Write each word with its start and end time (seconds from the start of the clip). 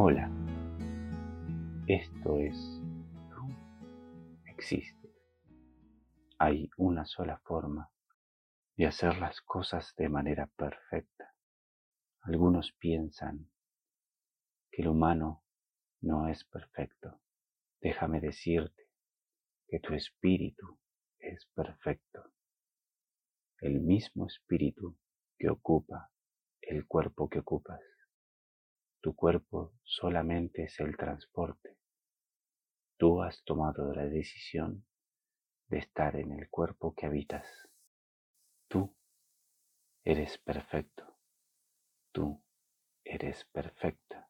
Hola, 0.00 0.30
esto 1.88 2.38
es 2.38 2.80
tú 3.30 3.48
existes. 4.46 5.10
Hay 6.38 6.70
una 6.76 7.04
sola 7.04 7.40
forma 7.40 7.90
de 8.76 8.86
hacer 8.86 9.18
las 9.18 9.40
cosas 9.40 9.96
de 9.96 10.08
manera 10.08 10.46
perfecta. 10.56 11.34
Algunos 12.20 12.70
piensan 12.78 13.50
que 14.70 14.82
el 14.82 14.88
humano 14.88 15.42
no 16.00 16.28
es 16.28 16.44
perfecto. 16.44 17.18
Déjame 17.80 18.20
decirte 18.20 18.88
que 19.66 19.80
tu 19.80 19.94
espíritu 19.94 20.78
es 21.18 21.44
perfecto. 21.56 22.22
El 23.60 23.80
mismo 23.80 24.28
espíritu 24.28 24.96
que 25.36 25.50
ocupa 25.50 26.12
el 26.60 26.86
cuerpo 26.86 27.28
que 27.28 27.40
ocupas. 27.40 27.80
Tu 29.00 29.14
cuerpo 29.14 29.74
solamente 29.84 30.64
es 30.64 30.80
el 30.80 30.96
transporte. 30.96 31.76
Tú 32.96 33.22
has 33.22 33.44
tomado 33.44 33.94
la 33.94 34.06
decisión 34.06 34.84
de 35.68 35.78
estar 35.78 36.16
en 36.16 36.32
el 36.32 36.50
cuerpo 36.50 36.94
que 36.94 37.06
habitas. 37.06 37.46
Tú 38.66 38.96
eres 40.04 40.38
perfecto. 40.38 41.16
Tú 42.10 42.42
eres 43.04 43.44
perfecta. 43.52 44.28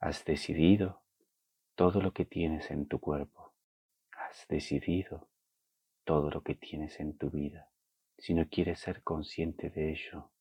Has 0.00 0.24
decidido 0.24 1.02
todo 1.74 2.02
lo 2.02 2.12
que 2.12 2.26
tienes 2.26 2.70
en 2.70 2.86
tu 2.86 3.00
cuerpo. 3.00 3.54
Has 4.12 4.46
decidido 4.48 5.30
todo 6.04 6.30
lo 6.30 6.42
que 6.42 6.54
tienes 6.54 7.00
en 7.00 7.16
tu 7.16 7.30
vida. 7.30 7.70
Si 8.18 8.34
no 8.34 8.48
quieres 8.48 8.80
ser 8.80 9.02
consciente 9.02 9.70
de 9.70 9.92
ello, 9.92 10.32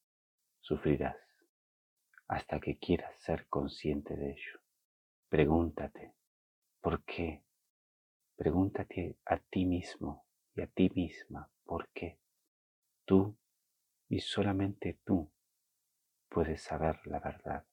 sufrirás 0.59 1.27
hasta 2.27 2.59
que 2.59 2.77
quieras 2.77 3.15
ser 3.21 3.48
consciente 3.48 4.15
de 4.15 4.32
ello. 4.32 4.60
Pregúntate, 5.29 6.13
¿por 6.82 7.04
qué? 7.04 7.43
Pregúntate 8.35 9.18
a 9.26 9.38
ti 9.38 9.65
mismo 9.65 10.26
y 10.55 10.62
a 10.62 10.68
ti 10.68 10.90
misma, 10.93 11.49
¿por 11.63 11.90
qué? 11.90 12.20
Tú 13.05 13.38
y 14.10 14.20
solamente 14.20 14.99
tú 15.05 15.32
puedes 16.29 16.62
saber 16.62 16.99
la 17.05 17.20
verdad. 17.20 17.66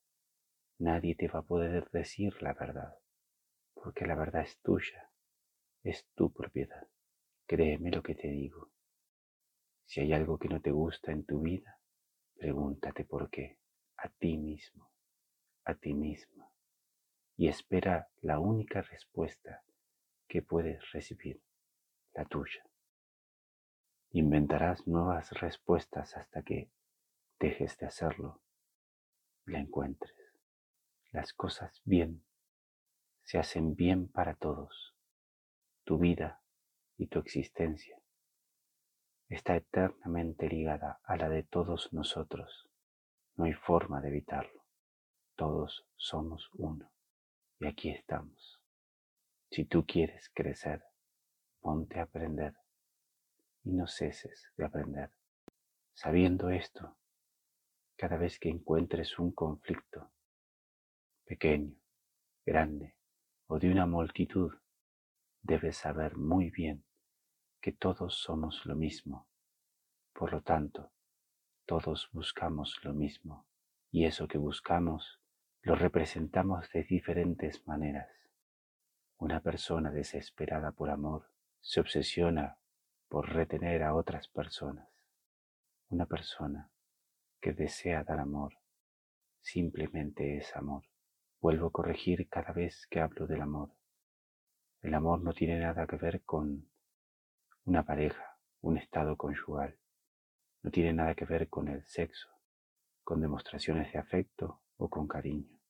Nadie 0.79 1.15
te 1.15 1.29
va 1.29 1.41
a 1.41 1.47
poder 1.47 1.91
decir 1.91 2.41
la 2.43 2.55
verdad, 2.55 2.95
porque 3.75 4.07
la 4.07 4.15
verdad 4.15 4.43
es 4.43 4.59
tuya, 4.61 5.11
es 5.83 6.07
tu 6.15 6.33
propiedad. 6.33 6.89
Créeme 7.47 7.91
lo 7.91 8.03
que 8.03 8.15
te 8.15 8.29
digo. 8.29 8.71
Si 9.85 10.01
hay 10.01 10.13
algo 10.13 10.39
que 10.39 10.49
no 10.49 10.61
te 10.61 10.71
gusta 10.71 11.13
en 11.13 11.25
tu 11.25 11.41
vida, 11.41 11.79
pregúntate 12.37 13.05
por 13.05 13.29
qué 13.31 13.59
a 14.05 14.09
ti 14.11 14.37
mismo, 14.37 14.91
a 15.65 15.75
ti 15.75 15.95
misma, 15.95 16.53
y 17.39 17.49
espera 17.49 18.11
la 18.21 18.39
única 18.39 18.83
respuesta 18.83 19.65
que 20.29 20.43
puedes 20.43 20.93
recibir, 20.93 21.41
la 22.13 22.27
tuya. 22.27 22.63
Inventarás 24.11 24.87
nuevas 24.87 25.31
respuestas 25.41 26.19
hasta 26.19 26.43
que 26.43 26.71
dejes 27.41 27.79
de 27.79 27.87
hacerlo 27.87 28.43
la 29.47 29.59
encuentres. 29.59 30.15
Las 31.11 31.33
cosas 31.33 31.81
bien 31.85 32.23
se 33.23 33.39
hacen 33.39 33.75
bien 33.75 34.07
para 34.07 34.35
todos. 34.35 34.95
Tu 35.85 35.97
vida 35.97 36.43
y 36.99 37.07
tu 37.07 37.21
existencia 37.21 37.99
está 39.31 39.57
eternamente 39.57 40.47
ligada 40.47 41.01
a 41.05 41.17
la 41.17 41.31
de 41.31 41.43
todos 41.43 41.91
nosotros. 41.95 42.69
No 43.37 43.45
hay 43.45 43.53
forma 43.53 44.01
de 44.01 44.09
evitarlo. 44.09 44.65
Todos 45.37 45.87
somos 45.97 46.49
uno. 46.55 46.91
Y 47.59 47.67
aquí 47.67 47.91
estamos. 47.91 48.61
Si 49.51 49.65
tú 49.65 49.85
quieres 49.87 50.31
crecer, 50.35 50.85
ponte 51.61 51.99
a 51.99 52.05
aprender 52.05 52.55
y 53.65 53.73
no 53.73 53.87
ceses 53.87 54.53
de 54.57 54.65
aprender. 54.65 55.11
Sabiendo 55.95 56.51
esto, 56.51 56.97
cada 57.97 58.17
vez 58.17 58.39
que 58.39 58.49
encuentres 58.49 59.19
un 59.19 59.33
conflicto, 59.33 60.13
pequeño, 61.25 61.77
grande 62.45 62.97
o 63.47 63.59
de 63.59 63.71
una 63.71 63.87
multitud, 63.87 64.53
debes 65.43 65.77
saber 65.77 66.17
muy 66.17 66.51
bien 66.51 66.85
que 67.61 67.73
todos 67.73 68.17
somos 68.17 68.67
lo 68.67 68.75
mismo. 68.75 69.29
Por 70.13 70.33
lo 70.33 70.43
tanto, 70.43 70.93
todos 71.67 72.11
buscamos 72.13 72.79
lo 72.85 72.93
mismo 72.93 73.47
y 73.91 74.05
eso 74.05 74.29
que 74.29 74.39
buscamos 74.39 75.21
lo 75.63 75.75
representamos 75.75 76.69
de 76.73 76.83
diferentes 76.85 77.67
maneras. 77.67 78.09
Una 79.17 79.41
persona 79.41 79.91
desesperada 79.91 80.73
por 80.73 80.91
amor 80.91 81.31
se 81.61 81.81
obsesiona 81.81 82.59
por 83.09 83.33
retener 83.33 83.83
a 83.83 83.95
otras 83.95 84.29
personas. 84.29 84.89
Una 85.89 86.07
persona 86.07 86.71
que 87.41 87.53
desea 87.53 88.05
dar 88.05 88.21
amor 88.21 88.59
simplemente 89.41 90.37
es 90.37 90.55
amor. 90.57 90.85
Vuelvo 91.41 91.69
a 91.69 91.73
corregir 91.73 92.29
cada 92.29 92.53
vez 92.53 92.87
que 92.91 93.01
hablo 93.01 93.27
del 93.27 93.41
amor. 93.41 93.71
El 94.83 94.93
amor 94.93 95.23
no 95.23 95.33
tiene 95.33 95.61
nada 95.61 95.87
que 95.87 95.97
ver 95.97 96.23
con 96.25 96.69
una 97.65 97.85
pareja, 97.85 98.39
un 98.61 98.77
estado 98.77 99.17
conyugal. 99.17 99.79
No 100.65 100.71
tiene 100.71 100.95
nada 100.95 101.15
que 101.15 101.27
ver 101.27 101.51
con 101.51 101.69
el 101.69 101.85
sexo, 101.85 102.31
con 103.03 103.21
demostraciones 103.21 103.93
de 103.93 103.99
afecto 103.99 104.63
o 104.79 104.89
con 104.89 105.07
cariño. 105.07 105.61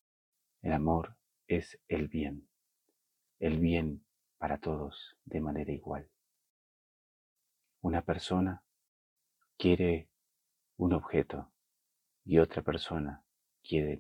El 0.63 0.73
amor 0.73 1.17
es 1.49 1.81
el 1.89 2.07
bien, 2.07 2.49
el 3.41 3.59
bien 3.59 4.07
para 4.39 4.59
todos 4.59 5.17
de 5.25 5.41
manera 5.41 5.73
igual. 5.73 6.09
Una 7.81 8.03
persona 8.03 8.63
quiere 9.59 10.09
un 10.77 10.93
objeto 10.93 11.51
y 12.25 12.39
otra 12.39 12.63
persona 12.63 13.25
quiere 13.65 13.95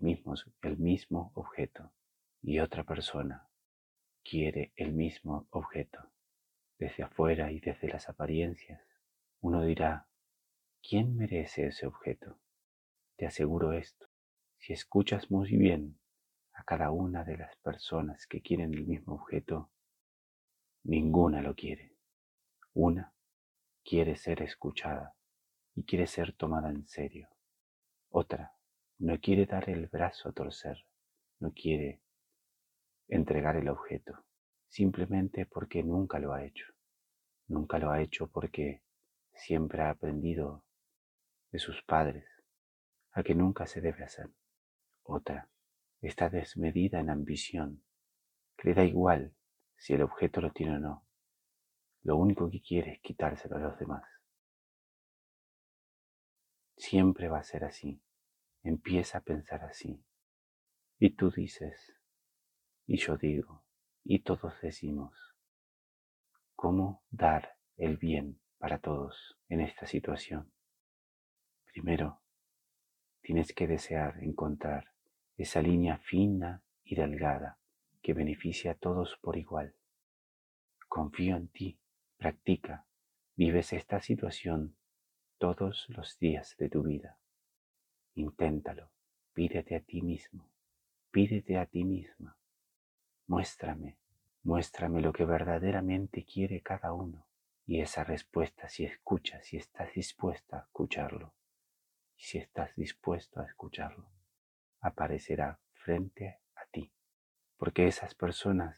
el 0.62 0.78
mismo 0.78 1.32
objeto 1.34 1.92
y 2.40 2.60
otra 2.60 2.84
persona 2.84 3.48
quiere 4.22 4.72
el 4.76 4.92
mismo 4.92 5.48
objeto. 5.50 6.12
Desde 6.78 7.02
afuera 7.02 7.50
y 7.50 7.58
desde 7.58 7.88
las 7.88 8.08
apariencias, 8.08 8.80
uno 9.40 9.62
dirá, 9.62 10.06
¿Quién 10.86 11.16
merece 11.16 11.68
ese 11.68 11.86
objeto? 11.86 12.38
Te 13.16 13.24
aseguro 13.24 13.72
esto. 13.72 14.06
Si 14.58 14.74
escuchas 14.74 15.30
muy 15.30 15.56
bien 15.56 15.98
a 16.52 16.62
cada 16.62 16.90
una 16.90 17.24
de 17.24 17.38
las 17.38 17.56
personas 17.56 18.26
que 18.26 18.42
quieren 18.42 18.74
el 18.74 18.84
mismo 18.86 19.14
objeto, 19.14 19.70
ninguna 20.82 21.40
lo 21.40 21.54
quiere. 21.54 21.96
Una 22.74 23.14
quiere 23.82 24.14
ser 24.16 24.42
escuchada 24.42 25.16
y 25.74 25.84
quiere 25.84 26.06
ser 26.06 26.34
tomada 26.34 26.68
en 26.68 26.86
serio. 26.86 27.30
Otra 28.10 28.52
no 28.98 29.18
quiere 29.20 29.46
dar 29.46 29.70
el 29.70 29.86
brazo 29.86 30.28
a 30.28 30.32
torcer, 30.32 30.84
no 31.40 31.52
quiere 31.54 32.02
entregar 33.08 33.56
el 33.56 33.70
objeto, 33.70 34.22
simplemente 34.68 35.46
porque 35.46 35.82
nunca 35.82 36.18
lo 36.18 36.34
ha 36.34 36.44
hecho. 36.44 36.66
Nunca 37.48 37.78
lo 37.78 37.90
ha 37.90 38.02
hecho 38.02 38.28
porque 38.28 38.82
siempre 39.32 39.80
ha 39.80 39.88
aprendido 39.88 40.62
de 41.54 41.60
sus 41.60 41.84
padres, 41.84 42.26
a 43.12 43.22
que 43.22 43.32
nunca 43.32 43.68
se 43.68 43.80
debe 43.80 44.02
hacer. 44.02 44.28
Otra 45.04 45.48
está 46.00 46.28
desmedida 46.28 46.98
en 46.98 47.10
ambición, 47.10 47.84
que 48.56 48.70
le 48.70 48.74
da 48.74 48.82
igual 48.82 49.36
si 49.76 49.94
el 49.94 50.02
objeto 50.02 50.40
lo 50.40 50.50
tiene 50.50 50.74
o 50.74 50.78
no. 50.80 51.06
Lo 52.02 52.16
único 52.16 52.50
que 52.50 52.60
quiere 52.60 52.94
es 52.94 53.00
quitárselo 53.02 53.54
a 53.54 53.60
los 53.60 53.78
demás. 53.78 54.02
Siempre 56.76 57.28
va 57.28 57.38
a 57.38 57.44
ser 57.44 57.62
así. 57.62 58.02
Empieza 58.64 59.18
a 59.18 59.22
pensar 59.22 59.62
así. 59.62 60.04
Y 60.98 61.10
tú 61.10 61.30
dices, 61.30 62.00
y 62.84 62.96
yo 62.96 63.16
digo, 63.16 63.64
y 64.02 64.24
todos 64.24 64.60
decimos, 64.60 65.36
¿cómo 66.56 67.04
dar 67.10 67.58
el 67.76 67.96
bien 67.96 68.40
para 68.58 68.80
todos 68.80 69.38
en 69.48 69.60
esta 69.60 69.86
situación? 69.86 70.53
Primero, 71.74 72.20
tienes 73.20 73.52
que 73.52 73.66
desear 73.66 74.22
encontrar 74.22 74.92
esa 75.36 75.60
línea 75.60 75.98
fina 75.98 76.62
y 76.84 76.94
delgada 76.94 77.58
que 78.00 78.14
beneficia 78.14 78.70
a 78.70 78.74
todos 78.76 79.18
por 79.20 79.36
igual. 79.36 79.74
Confío 80.86 81.34
en 81.34 81.48
ti, 81.48 81.76
practica, 82.16 82.86
vives 83.34 83.72
esta 83.72 84.00
situación 84.00 84.76
todos 85.38 85.86
los 85.88 86.16
días 86.20 86.56
de 86.58 86.68
tu 86.68 86.84
vida. 86.84 87.18
Inténtalo, 88.14 88.92
pídete 89.32 89.74
a 89.74 89.80
ti 89.80 90.00
mismo, 90.00 90.48
pídete 91.10 91.58
a 91.58 91.66
ti 91.66 91.82
misma. 91.82 92.36
Muéstrame, 93.26 93.98
muéstrame 94.44 95.00
lo 95.00 95.12
que 95.12 95.24
verdaderamente 95.24 96.24
quiere 96.24 96.60
cada 96.60 96.92
uno 96.92 97.26
y 97.66 97.80
esa 97.80 98.04
respuesta 98.04 98.68
si 98.68 98.84
escuchas, 98.84 99.44
si 99.44 99.56
estás 99.56 99.92
dispuesta 99.92 100.58
a 100.58 100.60
escucharlo 100.60 101.34
si 102.16 102.38
estás 102.38 102.74
dispuesto 102.76 103.40
a 103.40 103.46
escucharlo, 103.46 104.08
aparecerá 104.80 105.58
frente 105.72 106.28
a 106.28 106.64
porque 107.56 107.86
esas 107.86 108.14
personas 108.14 108.76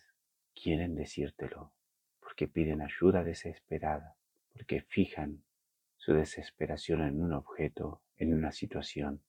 quieren 0.54 0.94
decírtelo, 0.94 1.72
porque 2.20 2.46
piden 2.46 2.82
ayuda 2.82 3.24
desesperada, 3.24 4.16
porque 4.52 4.82
fijan 4.82 5.42
su 5.96 6.12
desesperación 6.12 7.02
en 7.02 7.20
un 7.20 7.32
objeto, 7.32 8.02
en 8.16 8.34
una 8.34 8.52
situación 8.52 9.22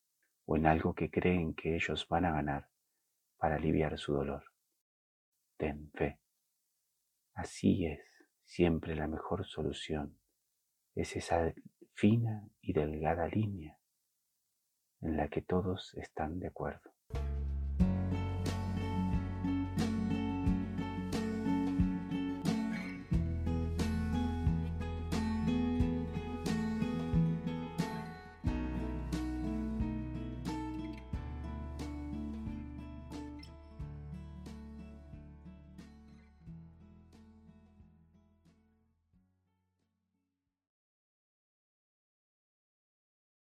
o 0.45 0.57
en 0.57 0.65
algo 0.65 0.93
que 0.93 1.09
creen 1.09 1.53
que 1.53 1.75
ellos 1.75 2.07
van 2.07 2.25
a 2.25 2.31
ganar 2.33 2.69
para 3.37 3.55
aliviar 3.55 3.97
su 3.97 4.13
dolor. 4.13 4.43
Ten 5.57 5.91
fe. 5.95 6.19
Así 7.33 7.85
es 7.85 8.01
siempre 8.43 8.95
la 8.95 9.07
mejor 9.07 9.45
solución. 9.45 10.17
Es 10.93 11.15
esa 11.15 11.53
fina 11.93 12.47
y 12.61 12.73
delgada 12.73 13.27
línea 13.27 13.77
en 15.01 15.17
la 15.17 15.27
que 15.27 15.41
todos 15.41 15.93
están 15.95 16.39
de 16.39 16.47
acuerdo. 16.47 16.96